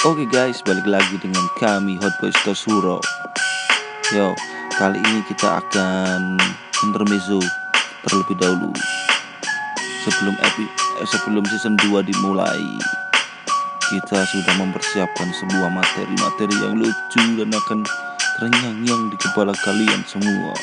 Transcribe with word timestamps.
Oke 0.00 0.24
guys, 0.24 0.64
balik 0.64 0.88
lagi 0.88 1.20
dengan 1.20 1.44
kami 1.60 2.00
Hot 2.00 2.16
Boys 2.24 2.32
Tosuro. 2.40 3.04
Yo, 4.16 4.32
kali 4.80 4.96
ini 4.96 5.20
kita 5.28 5.60
akan 5.60 6.40
intermezzo 6.88 7.36
terlebih 8.08 8.32
dahulu. 8.40 8.72
Sebelum 10.00 10.40
epi, 10.40 10.64
eh, 11.04 11.04
sebelum 11.04 11.44
season 11.52 11.76
2 11.84 12.00
dimulai, 12.00 12.64
kita 13.92 14.24
sudah 14.24 14.56
mempersiapkan 14.56 15.36
sebuah 15.36 15.68
materi-materi 15.68 16.56
yang 16.64 16.80
lucu 16.80 17.24
dan 17.36 17.52
akan 17.52 17.84
terngiang-ngiang 18.40 19.12
di 19.12 19.20
kepala 19.20 19.52
kalian 19.60 20.00
semua. 20.08 20.56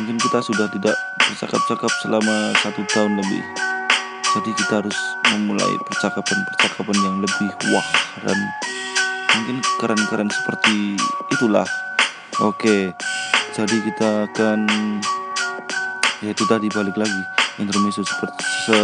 Mungkin 0.00 0.16
kita 0.16 0.40
sudah 0.40 0.64
tidak 0.72 0.96
bercakap-cakap 1.28 1.92
selama 2.00 2.56
satu 2.64 2.80
tahun 2.88 3.20
lebih 3.20 3.67
jadi 4.38 4.50
kita 4.54 4.86
harus 4.86 4.98
memulai 5.34 5.74
percakapan-percakapan 5.82 6.98
yang 7.02 7.16
lebih 7.18 7.50
wah 7.74 7.88
dan 8.22 8.38
mungkin 9.34 9.58
keren-keren 9.82 10.30
seperti 10.30 10.94
itulah. 11.34 11.66
Oke 12.38 12.94
jadi 13.58 13.76
kita 13.82 14.30
akan 14.30 14.70
ya 16.22 16.30
itu 16.30 16.44
tadi 16.46 16.70
balik 16.70 16.94
lagi. 16.94 17.22
Intermezzo 17.58 18.06
seperti 18.06 18.42
se 18.62 18.78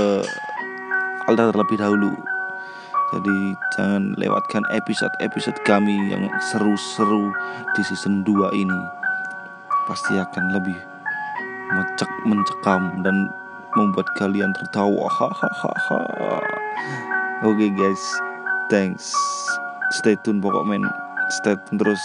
alda 1.30 1.54
terlebih 1.54 1.78
dahulu. 1.78 2.10
Jadi 3.14 3.54
jangan 3.78 4.18
lewatkan 4.18 4.66
episode-episode 4.74 5.62
kami 5.62 5.94
yang 6.10 6.26
seru-seru 6.50 7.30
di 7.78 7.86
season 7.86 8.26
2 8.26 8.50
ini. 8.50 8.80
Pasti 9.86 10.18
akan 10.18 10.44
lebih 10.58 10.74
mencek 11.70 12.10
mencekam 12.26 12.98
dan 13.06 13.30
membuat 13.74 14.08
kalian 14.18 14.50
tertawa. 14.54 15.06
Hahaha. 15.10 16.00
Oke 17.44 17.54
okay, 17.54 17.70
guys. 17.74 18.02
Thanks. 18.70 19.12
Stay 20.00 20.16
tune 20.22 20.40
pokok 20.40 20.64
men. 20.64 20.82
Stay 21.42 21.58
tune 21.66 21.78
terus. 21.78 22.02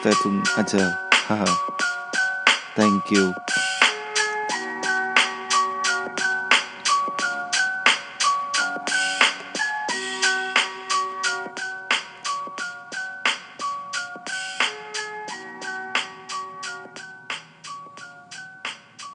Stay 0.00 0.14
tune 0.22 0.40
aja. 0.56 0.96
Haha. 1.28 1.50
Thank 2.78 3.10
you 3.10 3.34